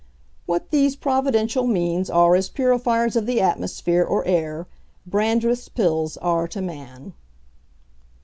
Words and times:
"What 0.47 0.71
these 0.71 0.95
Providential 0.95 1.67
means 1.67 2.09
are 2.09 2.33
as 2.33 2.49
purifiers 2.49 3.15
of 3.15 3.27
the 3.27 3.39
Atmosphere 3.39 4.03
or 4.03 4.25
Air, 4.25 4.65
Brandreth's 5.05 5.69
Pills 5.69 6.17
are 6.17 6.47
to 6.47 6.59
man." 6.59 7.13